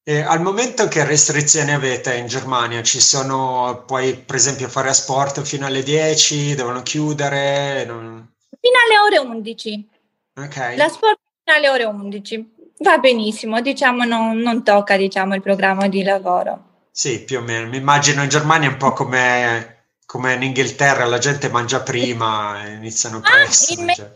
E 0.07 0.21
al 0.21 0.39
momento 0.39 0.87
che 0.87 1.03
restrizioni 1.03 1.73
avete 1.73 2.15
in 2.15 2.27
Germania? 2.27 2.83
Ci 2.83 3.01
sono, 3.01 3.85
puoi 3.87 4.13
per 4.13 4.35
esempio 4.35 4.67
fare 4.69 4.89
a 4.89 4.93
sport 4.93 5.41
fino 5.41 5.65
alle 5.65 5.81
10, 5.81 6.53
devono 6.53 6.83
chiudere? 6.83 7.85
Non... 7.85 8.33
Fino 8.61 8.75
alle 8.85 8.99
ore 8.99 9.27
11. 9.27 9.89
Ok. 10.35 10.75
La 10.77 10.89
sport 10.89 11.17
fino 11.43 11.57
alle 11.57 11.69
ore 11.69 11.85
11. 11.85 12.53
Va 12.77 12.99
benissimo, 12.99 13.61
diciamo 13.61 14.03
non, 14.03 14.37
non 14.37 14.63
tocca 14.63 14.95
diciamo, 14.95 15.33
il 15.33 15.41
programma 15.41 15.87
di 15.87 16.03
lavoro. 16.03 16.83
Sì, 16.91 17.23
più 17.23 17.39
o 17.39 17.41
meno. 17.41 17.67
Mi 17.67 17.77
immagino 17.77 18.21
in 18.21 18.29
Germania 18.29 18.69
un 18.69 18.77
po' 18.77 18.93
come, 18.93 19.87
come 20.05 20.35
in 20.35 20.43
Inghilterra, 20.43 21.05
la 21.05 21.17
gente 21.17 21.49
mangia 21.49 21.81
prima, 21.81 22.63
iniziano 22.67 23.21
presto. 23.21 23.73
Ah, 23.73 23.75
in 23.79 23.85
me- 23.85 24.11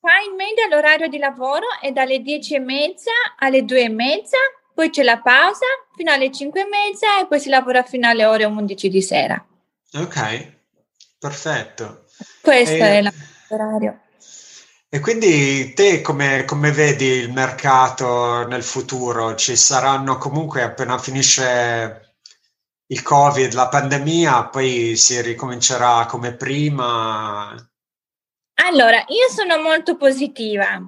qua 0.00 0.12
in 0.26 0.34
media 0.34 0.66
l'orario 0.70 1.08
di 1.08 1.18
lavoro 1.18 1.66
è 1.78 1.92
dalle 1.92 2.20
10 2.20 2.54
e 2.54 2.58
mezza 2.58 3.10
alle 3.36 3.66
2 3.66 3.82
e 3.82 3.88
mezza 3.90 4.38
poi 4.76 4.90
c'è 4.90 5.02
la 5.02 5.22
pausa 5.22 5.64
fino 5.96 6.12
alle 6.12 6.30
5 6.30 6.60
e 6.60 6.66
mezza 6.68 7.18
e 7.18 7.26
poi 7.26 7.40
si 7.40 7.48
lavora 7.48 7.82
fino 7.82 8.06
alle 8.06 8.26
ore 8.26 8.44
11 8.44 8.90
di 8.90 9.00
sera. 9.00 9.42
Ok, 9.94 10.52
perfetto. 11.18 12.04
Questo 12.42 12.74
e, 12.74 12.98
è 12.98 13.02
l'orario. 13.48 14.00
E 14.90 15.00
quindi 15.00 15.72
te 15.72 16.02
come, 16.02 16.44
come, 16.44 16.72
vedi 16.72 17.06
il 17.06 17.32
mercato 17.32 18.46
nel 18.46 18.62
futuro? 18.62 19.34
Ci 19.34 19.56
saranno 19.56 20.18
comunque 20.18 20.60
appena 20.60 20.98
finisce 20.98 22.14
il 22.88 23.02
Covid, 23.02 23.54
la 23.54 23.68
pandemia, 23.68 24.48
poi 24.48 24.94
si 24.96 25.18
ricomincerà 25.22 26.04
come 26.04 26.34
prima? 26.34 27.54
Allora, 28.56 29.02
io 29.08 29.30
sono 29.34 29.58
molto 29.62 29.96
positiva. 29.96 30.66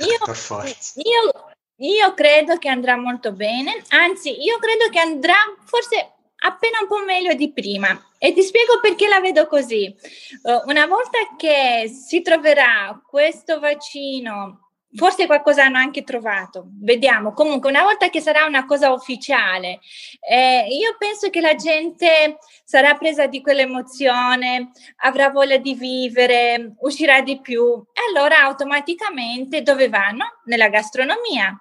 Io, 0.00 0.18
per 0.24 0.36
forza. 0.36 1.00
Io 1.00 1.54
io 1.78 2.14
credo 2.14 2.56
che 2.58 2.68
andrà 2.68 2.96
molto 2.96 3.32
bene, 3.32 3.82
anzi 3.88 4.42
io 4.42 4.58
credo 4.58 4.88
che 4.90 4.98
andrà 4.98 5.36
forse 5.64 6.12
appena 6.38 6.78
un 6.82 6.88
po' 6.88 7.04
meglio 7.04 7.34
di 7.34 7.52
prima 7.52 7.98
e 8.18 8.32
ti 8.32 8.42
spiego 8.42 8.78
perché 8.80 9.08
la 9.08 9.20
vedo 9.20 9.46
così. 9.46 9.94
Uh, 10.42 10.68
una 10.68 10.86
volta 10.86 11.18
che 11.36 11.88
si 11.88 12.22
troverà 12.22 13.00
questo 13.06 13.58
vaccino 13.58 14.65
forse 14.94 15.26
qualcosa 15.26 15.64
hanno 15.64 15.78
anche 15.78 16.02
trovato, 16.02 16.68
vediamo. 16.80 17.32
Comunque, 17.32 17.70
una 17.70 17.82
volta 17.82 18.08
che 18.08 18.20
sarà 18.20 18.44
una 18.46 18.64
cosa 18.66 18.92
ufficiale, 18.92 19.80
eh, 20.20 20.66
io 20.68 20.96
penso 20.98 21.30
che 21.30 21.40
la 21.40 21.54
gente 21.54 22.38
sarà 22.64 22.94
presa 22.94 23.26
di 23.26 23.40
quell'emozione, 23.40 24.70
avrà 24.98 25.30
voglia 25.30 25.58
di 25.58 25.74
vivere, 25.74 26.74
uscirà 26.80 27.20
di 27.20 27.40
più 27.40 27.84
e 27.92 28.00
allora 28.08 28.40
automaticamente 28.42 29.62
dove 29.62 29.88
vanno? 29.88 30.40
Nella 30.44 30.68
gastronomia. 30.68 31.60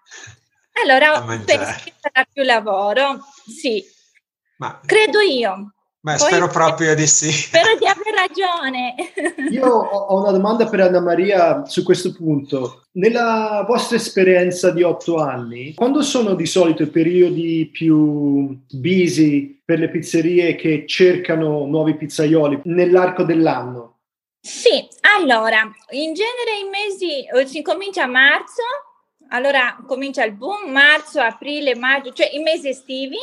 Allora 0.84 1.22
penso 1.22 1.75
che 1.84 1.94
sarà 2.00 2.27
più 2.32 2.44
lavoro, 2.44 3.20
sì. 3.46 3.84
Ma... 4.58 4.79
Credo 4.86 5.20
io. 5.20 5.75
Beh, 6.05 6.17
Poi, 6.17 6.27
spero 6.27 6.47
proprio 6.53 6.93
di 6.93 7.07
sì. 7.07 7.31
Spero 7.31 7.75
di 7.79 7.88
aver 7.88 8.13
ragione. 8.13 8.93
Io 9.50 9.65
ho 9.65 10.21
una 10.21 10.29
domanda 10.29 10.67
per 10.67 10.81
Anna 10.81 11.00
Maria 11.00 11.65
su 11.65 11.81
questo 11.81 12.13
punto. 12.13 12.83
Nella 12.91 13.65
vostra 13.67 13.97
esperienza 13.97 14.69
di 14.69 14.83
otto 14.83 15.17
anni, 15.17 15.74
quando 15.74 16.03
sono 16.03 16.35
di 16.35 16.45
solito 16.45 16.83
i 16.83 16.89
periodi 16.89 17.67
più 17.74 18.55
busy 18.69 19.59
per 19.65 19.79
le 19.79 19.89
pizzerie 19.89 20.53
che 20.53 20.85
cercano 20.85 21.65
nuovi 21.65 21.95
pizzaioli 21.95 22.62
nell'arco 22.65 23.24
dell'anno? 23.24 23.97
Sì, 24.39 24.88
allora, 25.17 25.62
in 25.89 26.13
genere 26.13 26.59
i 26.63 26.69
mesi, 26.69 27.25
eh, 27.25 27.47
si 27.47 27.63
comincia 27.63 28.03
a 28.03 28.07
marzo, 28.07 28.62
allora 29.29 29.75
comincia 29.88 30.24
il 30.24 30.33
boom, 30.33 30.69
marzo, 30.69 31.19
aprile, 31.19 31.75
maggio, 31.75 32.13
cioè 32.13 32.29
i 32.31 32.43
mesi 32.43 32.69
estivi, 32.69 33.17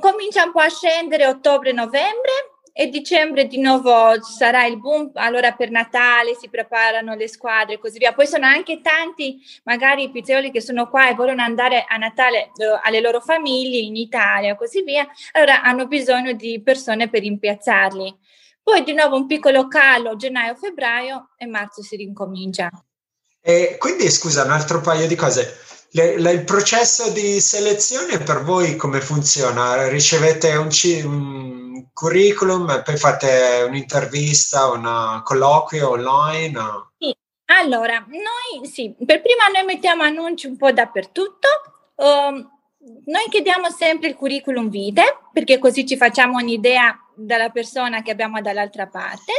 comincia 0.00 0.44
un 0.44 0.52
po' 0.52 0.60
a 0.60 0.68
scendere 0.68 1.26
ottobre-novembre 1.26 2.32
e 2.78 2.88
dicembre 2.88 3.46
di 3.46 3.58
nuovo 3.58 4.22
sarà 4.22 4.66
il 4.66 4.78
boom, 4.78 5.12
allora 5.14 5.52
per 5.52 5.70
Natale 5.70 6.34
si 6.34 6.50
preparano 6.50 7.14
le 7.14 7.26
squadre 7.26 7.74
e 7.74 7.78
così 7.78 7.96
via. 7.96 8.12
Poi 8.12 8.26
sono 8.26 8.44
anche 8.44 8.82
tanti 8.82 9.38
magari 9.64 10.10
pizzaioli 10.10 10.50
che 10.50 10.60
sono 10.60 10.88
qua 10.90 11.08
e 11.08 11.14
vogliono 11.14 11.40
andare 11.40 11.86
a 11.88 11.96
Natale 11.96 12.50
eh, 12.56 12.78
alle 12.82 13.00
loro 13.00 13.20
famiglie 13.20 13.78
in 13.78 13.96
Italia 13.96 14.52
e 14.52 14.56
così 14.56 14.82
via, 14.82 15.06
allora 15.32 15.62
hanno 15.62 15.86
bisogno 15.86 16.32
di 16.32 16.60
persone 16.62 17.08
per 17.08 17.22
rimpiazzarli. 17.22 18.14
Poi 18.62 18.82
di 18.82 18.92
nuovo 18.92 19.16
un 19.16 19.26
piccolo 19.26 19.68
calo 19.68 20.16
gennaio-febbraio 20.16 21.30
e 21.38 21.46
marzo 21.46 21.82
si 21.82 21.96
rincomincia. 21.96 22.68
E 23.40 23.76
quindi 23.78 24.10
scusa, 24.10 24.42
un 24.42 24.50
altro 24.50 24.80
paio 24.80 25.06
di 25.06 25.14
cose. 25.14 25.56
Le, 25.96 26.18
le, 26.18 26.32
il 26.32 26.44
processo 26.44 27.10
di 27.10 27.40
selezione 27.40 28.18
per 28.18 28.42
voi 28.42 28.76
come 28.76 29.00
funziona? 29.00 29.88
Ricevete 29.88 30.54
un, 30.56 30.68
un 31.04 31.86
curriculum 31.94 32.68
e 32.68 32.82
poi 32.82 32.98
fate 32.98 33.64
un'intervista, 33.66 34.68
un 34.68 35.22
colloquio 35.24 35.88
online? 35.88 36.60
Sì, 36.98 37.16
allora, 37.46 38.04
noi 38.08 38.68
sì, 38.68 38.94
per 39.06 39.22
prima 39.22 39.46
noi 39.50 39.64
mettiamo 39.64 40.02
annunci 40.02 40.46
un 40.46 40.58
po' 40.58 40.70
dappertutto. 40.70 41.48
Um, 41.94 42.46
noi 43.06 43.24
chiediamo 43.30 43.70
sempre 43.70 44.08
il 44.08 44.16
curriculum 44.16 44.68
vitae 44.68 45.16
perché 45.32 45.58
così 45.58 45.86
ci 45.86 45.96
facciamo 45.96 46.36
un'idea 46.36 46.94
della 47.14 47.48
persona 47.48 48.02
che 48.02 48.10
abbiamo 48.10 48.42
dall'altra 48.42 48.86
parte. 48.86 49.32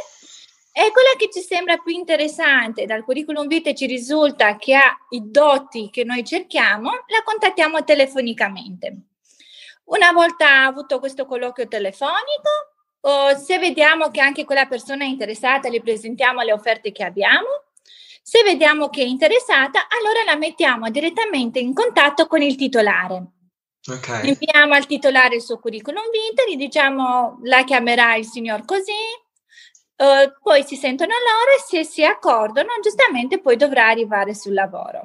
E 0.77 0.91
quella 0.91 1.15
che 1.17 1.31
ci 1.31 1.41
sembra 1.41 1.77
più 1.77 1.91
interessante 1.91 2.85
dal 2.85 3.03
curriculum 3.03 3.47
vitae 3.47 3.73
ci 3.73 3.87
risulta 3.87 4.57
che 4.57 4.75
ha 4.75 4.95
i 5.09 5.23
doti 5.31 5.89
che 5.89 6.03
noi 6.03 6.23
cerchiamo, 6.23 6.91
la 6.91 7.23
contattiamo 7.23 7.83
telefonicamente. 7.83 8.95
Una 9.85 10.11
volta 10.11 10.65
avuto 10.65 10.99
questo 10.99 11.25
colloquio 11.25 11.67
telefonico, 11.67 12.75
o 12.99 13.35
se 13.37 13.57
vediamo 13.57 14.11
che 14.11 14.21
anche 14.21 14.45
quella 14.45 14.67
persona 14.67 15.03
è 15.03 15.07
interessata, 15.07 15.67
le 15.67 15.81
presentiamo 15.81 16.41
le 16.41 16.53
offerte 16.53 16.91
che 16.91 17.03
abbiamo. 17.03 17.47
Se 18.21 18.43
vediamo 18.43 18.91
che 18.91 19.01
è 19.01 19.05
interessata, 19.05 19.87
allora 19.89 20.23
la 20.25 20.37
mettiamo 20.37 20.91
direttamente 20.91 21.57
in 21.57 21.73
contatto 21.73 22.27
con 22.27 22.43
il 22.43 22.55
titolare. 22.55 23.23
Okay. 23.83 24.27
Inviamo 24.27 24.75
al 24.75 24.85
titolare 24.85 25.37
il 25.37 25.41
suo 25.41 25.57
curriculum 25.57 26.03
vitae, 26.11 26.51
gli 26.51 26.55
diciamo 26.55 27.39
la 27.45 27.63
chiamerà 27.63 28.15
il 28.15 28.25
signor 28.25 28.63
così, 28.63 29.25
Uh, 29.97 30.31
poi 30.43 30.63
si 30.63 30.75
sentono 30.75 31.11
loro 31.11 31.57
e 31.57 31.63
se 31.65 31.83
si 31.83 32.05
accordano, 32.05 32.69
giustamente 32.83 33.39
poi 33.39 33.55
dovrà 33.57 33.87
arrivare 33.87 34.35
sul 34.35 34.53
lavoro. 34.53 35.01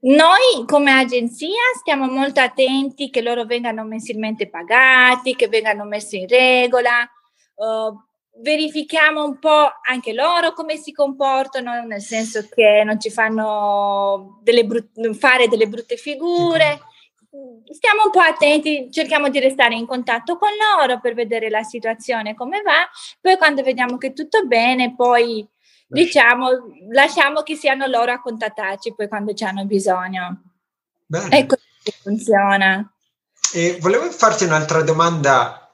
Noi 0.00 0.64
come 0.66 0.92
agenzia 0.92 1.60
stiamo 1.78 2.06
molto 2.06 2.40
attenti 2.40 3.10
che 3.10 3.20
loro 3.20 3.44
vengano 3.44 3.84
mensilmente 3.84 4.48
pagati, 4.48 5.34
che 5.34 5.48
vengano 5.48 5.84
messi 5.84 6.20
in 6.20 6.28
regola. 6.28 7.08
Uh, 7.54 7.94
verifichiamo 8.40 9.24
un 9.24 9.38
po' 9.38 9.70
anche 9.86 10.12
loro 10.12 10.52
come 10.52 10.76
si 10.76 10.92
comportano, 10.92 11.84
nel 11.84 12.00
senso 12.00 12.48
che 12.50 12.82
non 12.84 12.98
ci 12.98 13.10
fanno 13.10 14.40
delle 14.42 14.64
brut- 14.64 15.14
fare 15.14 15.48
delle 15.48 15.68
brutte 15.68 15.96
figure. 15.96 16.80
Stiamo 17.72 18.04
un 18.04 18.10
po' 18.10 18.20
attenti, 18.20 18.88
cerchiamo 18.90 19.28
di 19.28 19.40
restare 19.40 19.74
in 19.74 19.86
contatto 19.86 20.36
con 20.36 20.50
loro 20.76 21.00
per 21.00 21.14
vedere 21.14 21.50
la 21.50 21.62
situazione 21.62 22.34
come 22.34 22.62
va. 22.62 22.88
Poi 23.20 23.36
quando 23.36 23.62
vediamo 23.62 23.96
che 23.96 24.12
tutto 24.12 24.44
bene, 24.46 24.94
poi 24.94 25.46
diciamo 25.86 26.48
lasciamo 26.90 27.42
che 27.42 27.56
siano 27.56 27.86
loro 27.86 28.12
a 28.12 28.20
contattarci 28.20 28.94
poi 28.94 29.08
quando 29.08 29.34
ci 29.34 29.44
hanno 29.44 29.64
bisogno. 29.64 30.42
Bene. 31.06 31.38
E 31.38 31.46
così 31.46 31.98
funziona. 32.02 32.90
E 33.52 33.78
volevo 33.80 34.10
farti 34.10 34.44
un'altra 34.44 34.82
domanda 34.82 35.64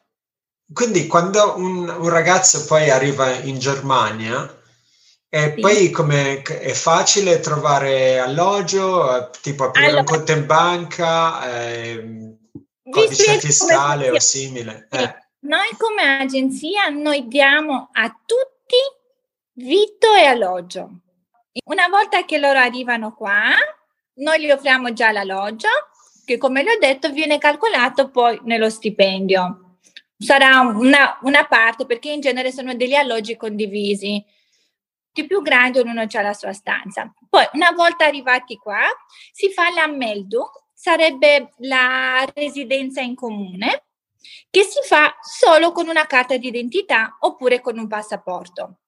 quindi 0.73 1.09
quando 1.09 1.55
un, 1.57 1.89
un, 1.89 2.09
ragazzo 2.09 2.65
poi 2.65 2.91
arriva 2.91 3.33
in 3.33 3.59
Germania, 3.59 4.60
e 5.33 5.53
sì. 5.55 5.61
poi 5.61 5.91
come 5.91 6.43
è 6.43 6.73
facile 6.73 7.39
trovare 7.39 8.19
alloggio, 8.19 9.31
tipo 9.41 9.65
aprire 9.65 9.87
allora, 9.87 10.01
un 10.01 10.07
conto 10.07 10.33
in 10.33 10.45
banca, 10.45 11.63
eh, 11.63 12.37
codice 12.91 13.39
fiscale 13.39 14.11
o 14.11 14.19
simile? 14.19 14.89
Eh. 14.91 15.15
Noi 15.43 15.69
come 15.79 16.19
agenzia 16.19 16.89
noi 16.89 17.29
diamo 17.29 17.91
a 17.93 18.09
tutti 18.27 18.77
vitto 19.53 20.13
e 20.15 20.25
alloggio. 20.25 20.91
Una 21.67 21.87
volta 21.89 22.25
che 22.25 22.39
loro 22.39 22.59
arrivano 22.59 23.15
qua, 23.15 23.53
noi 24.15 24.45
gli 24.45 24.51
offriamo 24.51 24.93
già 24.93 25.13
l'alloggio, 25.13 25.69
che 26.25 26.39
come 26.39 26.65
le 26.65 26.73
ho 26.73 26.79
detto 26.81 27.13
viene 27.13 27.39
calcolato 27.39 28.11
poi 28.11 28.41
nello 28.43 28.69
stipendio 28.69 29.77
sarà 30.21 30.61
una, 30.61 31.19
una 31.23 31.47
parte 31.47 31.87
perché 31.87 32.11
in 32.11 32.21
genere 32.21 32.53
sono 32.53 32.75
degli 32.75 32.95
alloggi 32.95 33.37
condivisi 33.37 34.23
di 35.13 35.27
più 35.27 35.43
grande 35.43 35.81
ognuno 35.81 36.03
ha 36.03 36.23
la 36.23 36.33
sua 36.33 36.53
stanza. 36.53 37.13
Poi, 37.29 37.47
una 37.53 37.73
volta 37.73 38.05
arrivati 38.05 38.57
qua, 38.57 38.81
si 39.33 39.51
fa 39.51 39.71
la 39.71 39.87
Meldung, 39.87 40.49
sarebbe 40.73 41.53
la 41.59 42.27
residenza 42.35 43.01
in 43.01 43.15
comune, 43.15 43.85
che 44.51 44.63
si 44.63 44.81
fa 44.85 45.17
solo 45.21 45.73
con 45.73 45.89
una 45.89 46.07
carta 46.07 46.37
d'identità 46.37 47.17
oppure 47.21 47.61
con 47.61 47.79
un 47.79 47.89
passaporto. 47.89 48.79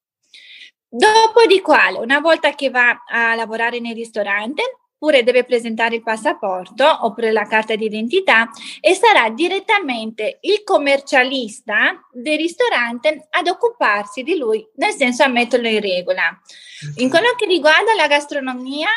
Dopo 0.88 1.47
di 1.47 1.61
quale, 1.61 1.99
una 1.99 2.21
volta 2.21 2.55
che 2.55 2.71
va 2.71 3.05
a 3.07 3.35
lavorare 3.35 3.81
nel 3.81 3.95
ristorante, 3.95 4.81
oppure 5.03 5.25
deve 5.25 5.43
presentare 5.43 5.97
il 5.97 6.03
passaporto 6.03 6.87
oppure 7.05 7.33
la 7.33 7.47
carta 7.47 7.75
d'identità 7.75 8.49
e 8.81 8.95
sarà 8.95 9.31
direttamente 9.31 10.39
il 10.43 10.63
commercialista 10.63 12.01
del 12.13 12.39
ristorante 12.39 13.27
ad 13.31 13.49
occuparsi 13.49 14.23
di 14.23 14.37
lui, 14.37 14.65
nel 14.77 14.93
senso 14.93 15.25
a 15.25 15.29
metterlo 15.29 15.67
in 15.67 15.81
regola. 15.81 16.41
In 16.99 17.11
quello 17.11 17.35
che 17.37 17.47
riguarda 17.47 17.95
la 17.97 18.07
gastronomia, 18.07 18.89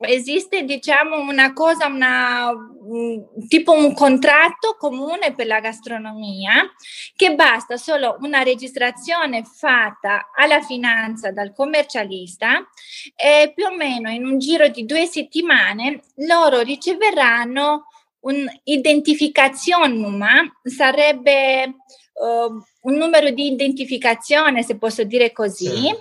esiste 0.00 0.62
diciamo 0.62 1.20
una 1.20 1.52
cosa, 1.52 1.86
una, 1.86 2.50
un, 2.50 3.22
tipo 3.48 3.72
un 3.72 3.92
contratto 3.92 4.76
comune 4.78 5.34
per 5.34 5.46
la 5.46 5.60
gastronomia 5.60 6.70
che 7.14 7.34
basta 7.34 7.76
solo 7.76 8.16
una 8.20 8.42
registrazione 8.42 9.44
fatta 9.44 10.30
alla 10.34 10.62
finanza 10.62 11.32
dal 11.32 11.52
commercialista 11.54 12.66
e 13.14 13.52
più 13.54 13.66
o 13.66 13.76
meno 13.76 14.08
in 14.08 14.24
un 14.24 14.38
giro 14.38 14.68
di 14.68 14.86
due 14.86 15.06
settimane 15.06 16.00
loro 16.26 16.60
riceveranno 16.60 17.88
un'identificazione 18.20 20.54
sarebbe 20.62 21.64
uh, 21.64 22.62
un 22.82 22.94
numero 22.94 23.30
di 23.30 23.46
identificazione, 23.46 24.62
se 24.62 24.76
posso 24.76 25.04
dire 25.04 25.32
così, 25.32 25.68
sì. 25.68 25.96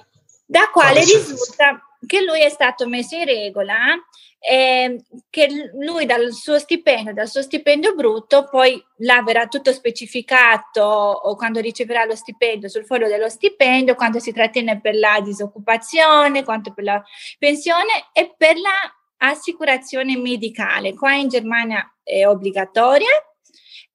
da 0.45 0.69
quale 0.71 0.99
risulta 0.99 1.81
che 2.05 2.21
lui 2.21 2.41
è 2.41 2.49
stato 2.49 2.87
messo 2.87 3.15
in 3.15 3.25
regola 3.25 3.95
eh, 4.39 5.03
che 5.29 5.69
lui 5.73 6.05
dal 6.05 6.31
suo 6.31 6.57
stipendio, 6.57 7.13
dal 7.13 7.27
suo 7.27 7.41
stipendio 7.41 7.93
brutto, 7.93 8.47
poi 8.49 8.81
là 8.99 9.21
verrà 9.21 9.47
tutto 9.47 9.73
specificato 9.73 11.21
quando 11.37 11.59
riceverà 11.59 12.05
lo 12.05 12.15
stipendio 12.15 12.69
sul 12.69 12.85
foglio 12.85 13.07
dello 13.07 13.29
stipendio, 13.29 13.95
quanto 13.95 14.19
si 14.19 14.31
trattiene 14.31 14.79
per 14.79 14.95
la 14.95 15.19
disoccupazione, 15.21 16.43
quanto 16.43 16.73
per 16.73 16.85
la 16.85 17.03
pensione 17.37 18.09
e 18.13 18.33
per 18.37 18.55
l'assicurazione 19.19 20.17
medicale. 20.17 20.93
Qua 20.93 21.13
in 21.15 21.27
Germania 21.27 21.95
è 22.01 22.25
obbligatoria 22.25 23.09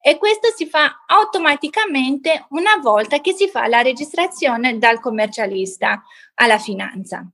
e 0.06 0.18
questo 0.18 0.52
si 0.54 0.66
fa 0.66 1.04
automaticamente 1.06 2.44
una 2.50 2.76
volta 2.76 3.20
che 3.22 3.32
si 3.32 3.48
fa 3.48 3.66
la 3.66 3.80
registrazione 3.80 4.76
dal 4.76 5.00
commercialista 5.00 6.02
alla 6.34 6.58
finanza. 6.58 7.26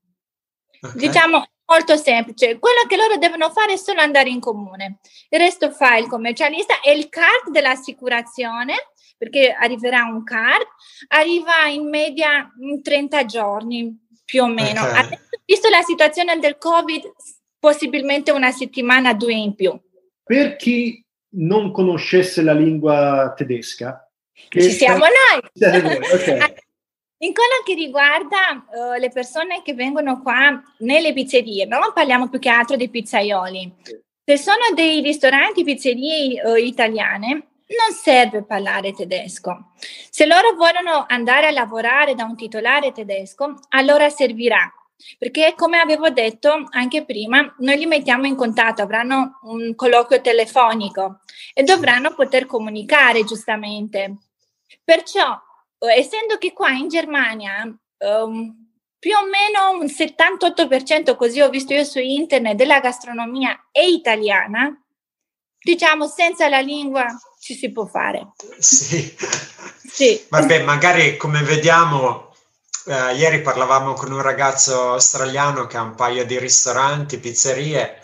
Okay. 0.81 0.99
Diciamo 0.99 1.45
molto 1.67 1.97
semplice. 1.97 2.59
Quello 2.59 2.83
che 2.89 2.97
loro 2.97 3.17
devono 3.17 3.51
fare 3.51 3.75
è 3.75 3.77
solo 3.77 4.01
andare 4.01 4.29
in 4.29 4.41
comune. 4.41 4.99
Il 5.29 5.39
resto 5.39 5.71
fa 5.71 5.97
il 5.97 6.09
commercialista 6.09 6.81
e 6.81 6.93
il 6.93 7.09
card 7.09 7.51
dell'assicurazione, 7.51 8.75
perché 9.17 9.53
arriverà 9.53 10.03
un 10.05 10.25
card, 10.25 10.67
arriva 11.09 11.67
in 11.69 11.89
media 11.89 12.51
in 12.61 12.83
30 12.83 13.25
giorni 13.27 14.07
più 14.25 14.43
o 14.43 14.47
meno. 14.47 14.81
Okay. 14.81 15.05
Adesso, 15.05 15.23
visto 15.45 15.69
la 15.69 15.83
situazione 15.83 16.39
del 16.39 16.59
Covid, 16.59 17.03
possibilmente 17.59 18.33
una 18.33 18.51
settimana, 18.51 19.15
due 19.15 19.35
in 19.35 19.55
più. 19.55 19.79
Per 20.25 20.57
chi 20.57 21.05
non 21.33 21.71
conoscesse 21.71 22.43
la 22.43 22.55
lingua 22.55 23.33
tedesca, 23.37 24.11
ci 24.49 24.71
siamo 24.71 25.05
noi. 25.05 26.03
Okay. 26.15 26.55
In 27.23 27.35
quello 27.35 27.61
che 27.65 27.75
riguarda 27.75 28.65
uh, 28.73 28.99
le 28.99 29.11
persone 29.11 29.61
che 29.63 29.75
vengono 29.75 30.23
qua 30.23 30.59
nelle 30.79 31.13
pizzerie, 31.13 31.67
non 31.67 31.93
parliamo 31.93 32.31
più 32.31 32.39
che 32.39 32.49
altro 32.49 32.77
dei 32.77 32.89
pizzaioli. 32.89 33.75
Se 34.25 34.39
sono 34.39 34.73
dei 34.75 35.03
ristoranti, 35.03 35.63
pizzerie 35.63 36.41
uh, 36.43 36.55
italiane, 36.55 37.31
non 37.31 37.95
serve 37.95 38.43
parlare 38.43 38.95
tedesco. 38.95 39.73
Se 40.09 40.25
loro 40.25 40.55
vogliono 40.55 41.05
andare 41.07 41.49
a 41.49 41.51
lavorare 41.51 42.15
da 42.15 42.25
un 42.25 42.37
titolare 42.37 42.93
tedesco, 42.93 43.55
allora 43.69 44.09
servirà. 44.09 44.73
Perché 45.19 45.53
come 45.55 45.79
avevo 45.79 46.09
detto 46.09 46.69
anche 46.71 47.05
prima, 47.05 47.55
noi 47.59 47.77
li 47.77 47.87
mettiamo 47.87 48.27
in 48.27 48.35
contatto, 48.35 48.81
avranno 48.81 49.41
un 49.43 49.75
colloquio 49.75 50.23
telefonico 50.23 51.21
e 51.53 51.65
dovranno 51.65 52.15
poter 52.15 52.47
comunicare 52.47 53.25
giustamente. 53.25 54.17
Perciò 54.83 55.39
essendo 55.89 56.37
che 56.39 56.53
qua 56.53 56.71
in 56.71 56.89
Germania 56.89 57.65
um, 57.99 58.61
più 58.99 59.13
o 59.17 59.25
meno 59.25 59.81
un 59.81 59.87
78%, 59.87 61.17
così 61.17 61.41
ho 61.41 61.49
visto 61.49 61.73
io 61.73 61.85
su 61.85 61.99
internet, 61.99 62.55
della 62.55 62.81
gastronomia 62.81 63.69
è 63.73 63.81
italiana, 63.81 64.79
diciamo 65.59 66.07
senza 66.07 66.49
la 66.49 66.61
lingua 66.61 67.07
ci 67.41 67.55
si 67.55 67.73
può 67.73 67.87
fare. 67.87 68.33
Sì. 68.59 69.17
sì. 69.91 70.23
Vabbè, 70.29 70.63
magari 70.65 71.17
come 71.17 71.43
vediamo, 71.43 72.35
eh, 72.87 73.15
ieri 73.15 73.41
parlavamo 73.41 73.95
con 73.95 74.13
un 74.13 74.21
ragazzo 74.21 74.93
australiano 74.93 75.67
che 75.67 75.79
ha 75.79 75.83
un 75.83 75.95
paio 75.95 76.27
di 76.27 76.39
ristoranti, 76.39 77.19
pizzerie, 77.19 78.00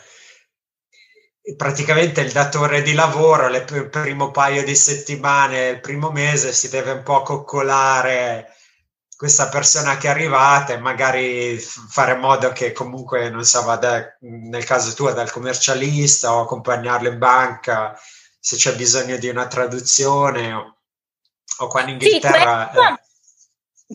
praticamente 1.54 2.22
il 2.22 2.32
datore 2.32 2.82
di 2.82 2.92
lavoro 2.92 3.46
il 3.46 3.88
primo 3.88 4.30
paio 4.32 4.64
di 4.64 4.74
settimane, 4.74 5.68
il 5.68 5.80
primo 5.80 6.10
mese 6.10 6.52
si 6.52 6.68
deve 6.68 6.92
un 6.92 7.02
po' 7.02 7.22
coccolare 7.22 8.52
questa 9.16 9.48
persona 9.48 9.96
che 9.96 10.08
è 10.08 10.10
arrivata 10.10 10.72
e 10.72 10.78
magari 10.78 11.56
fare 11.58 12.14
in 12.14 12.20
modo 12.20 12.50
che 12.50 12.72
comunque 12.72 13.30
non 13.30 13.44
so, 13.44 13.62
vada 13.62 14.16
nel 14.20 14.64
caso 14.64 14.92
tuo 14.94 15.12
dal 15.12 15.30
commercialista 15.30 16.34
o 16.34 16.42
accompagnarlo 16.42 17.08
in 17.08 17.18
banca 17.18 17.98
se 18.38 18.56
c'è 18.56 18.74
bisogno 18.74 19.16
di 19.16 19.28
una 19.28 19.46
traduzione 19.46 20.52
o, 20.52 20.78
o 21.58 21.66
qua 21.68 21.82
in 21.82 21.90
Inghilterra. 21.90 22.70
Sì, 22.72 22.76
questo, 22.76 23.00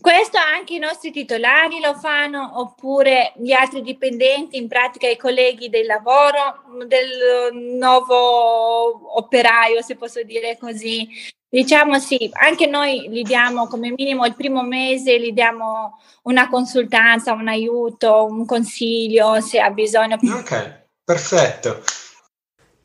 questo 0.00 0.38
anche 0.38 0.74
i 0.74 0.78
nostri 0.78 1.10
titolari 1.10 1.78
lo 1.80 1.94
fanno, 1.94 2.58
oppure 2.60 3.32
gli 3.36 3.52
altri 3.52 3.82
dipendenti, 3.82 4.56
in 4.56 4.66
pratica 4.66 5.08
i 5.08 5.18
colleghi 5.18 5.68
del 5.68 5.86
lavoro, 5.86 6.62
del 6.86 7.52
nuovo 7.76 9.16
operaio, 9.18 9.82
se 9.82 9.96
posso 9.96 10.22
dire 10.22 10.56
così. 10.58 11.06
Diciamo 11.46 11.98
sì, 11.98 12.30
anche 12.32 12.66
noi 12.66 13.10
gli 13.10 13.20
diamo 13.20 13.66
come 13.66 13.92
minimo 13.94 14.24
il 14.24 14.34
primo 14.34 14.62
mese, 14.62 15.20
gli 15.20 15.32
diamo 15.32 15.98
una 16.22 16.48
consultanza, 16.48 17.34
un 17.34 17.48
aiuto, 17.48 18.24
un 18.24 18.46
consiglio 18.46 19.38
se 19.42 19.60
ha 19.60 19.68
bisogno. 19.68 20.14
Ok, 20.14 20.86
perfetto. 21.04 21.82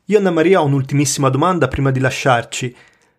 Io 0.04 0.18
Anna 0.18 0.30
Maria 0.30 0.60
ho 0.60 0.64
un'ultimissima 0.66 1.30
domanda 1.30 1.68
prima 1.68 1.90
di 1.90 2.00
lasciarci. 2.00 2.76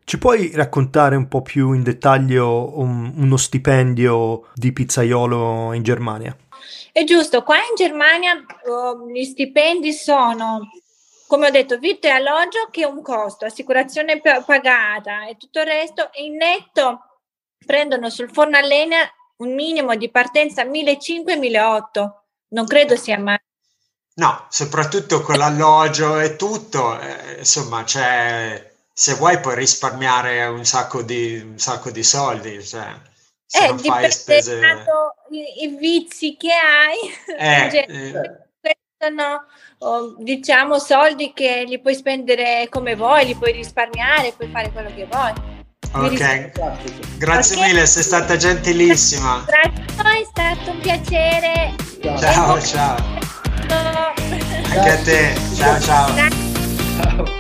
Ci 0.10 0.18
puoi 0.18 0.50
raccontare 0.56 1.16
un 1.16 1.28
po' 1.28 1.44
più 1.44 1.74
in 1.74 1.84
dettaglio 1.84 2.80
un, 2.80 3.14
uno 3.16 3.38
stipendio 3.38 4.48
di 4.56 4.74
pizzaiolo 4.74 5.72
in 5.74 5.84
Germania? 5.84 6.36
È 6.92 7.04
giusto, 7.04 7.44
qua 7.44 7.58
in 7.58 7.76
Germania 7.76 8.34
uh, 8.34 9.08
gli 9.08 9.24
stipendi 9.24 9.94
sono, 9.94 10.68
come 11.28 11.46
ho 11.46 11.52
detto, 11.52 11.78
vitto 11.78 12.08
e 12.08 12.10
alloggio 12.10 12.70
che 12.72 12.82
è 12.82 12.86
un 12.86 13.04
costo, 13.04 13.46
assicurazione 13.46 14.20
pagata 14.20 15.28
e 15.28 15.38
tutto 15.38 15.60
il 15.60 15.68
resto, 15.68 16.10
in 16.14 16.38
netto 16.38 17.20
prendono 17.64 18.10
sul 18.10 18.32
forno 18.32 18.58
a 18.58 18.62
legna 18.62 19.08
un 19.36 19.54
minimo 19.54 19.94
di 19.94 20.10
partenza 20.10 20.64
1.500-1.800, 20.64 22.10
non 22.48 22.66
credo 22.66 22.96
sia 22.96 23.20
mai. 23.20 23.38
No, 24.16 24.48
soprattutto 24.50 25.22
con 25.22 25.38
l'alloggio 25.38 26.18
e 26.18 26.36
tutto, 26.36 27.00
eh, 27.00 27.36
insomma, 27.38 27.84
c'è 27.84 28.70
se 29.00 29.14
vuoi 29.14 29.40
puoi 29.40 29.56
risparmiare 29.56 30.46
un 30.48 30.66
sacco 30.66 31.02
di, 31.02 31.38
un 31.38 31.58
sacco 31.58 31.90
di 31.90 32.04
soldi, 32.04 32.62
cioè, 32.62 32.92
se 33.46 33.64
eh, 33.64 33.68
non 33.70 33.80
fai 33.80 34.12
spese... 34.12 34.60
I, 35.30 35.64
I, 35.64 35.78
vizi 35.78 36.36
che 36.36 36.50
hai, 36.52 36.98
eh, 37.38 37.70
cioè, 37.72 37.86
eh. 37.88 38.78
sono 38.98 39.46
oh, 39.78 40.16
diciamo 40.18 40.80
soldi 40.80 41.32
che 41.34 41.64
li 41.66 41.80
puoi 41.80 41.96
spendere 41.96 42.68
come 42.70 42.96
vuoi, 42.96 43.28
li 43.28 43.36
puoi 43.36 43.54
risparmiare, 43.54 44.34
puoi 44.36 44.50
fare 44.52 44.70
quello 44.70 44.94
che 44.94 45.08
vuoi. 45.10 45.32
Ok, 45.94 47.18
grazie 47.18 47.56
okay. 47.56 47.68
mille, 47.70 47.86
sei 47.86 48.04
stata 48.04 48.36
gentilissima. 48.36 49.46
Grazie 49.48 49.96
a 49.96 50.04
voi, 50.04 50.22
è 50.22 50.26
stato 50.26 50.72
un 50.72 50.80
piacere. 50.82 51.74
Ciao, 52.02 52.62
ciao. 52.62 52.98
Anche 54.68 54.90
a 54.90 55.02
te, 55.04 55.36
ciao 55.56 55.80
ciao. 55.80 56.14
Grazie. 56.14 57.39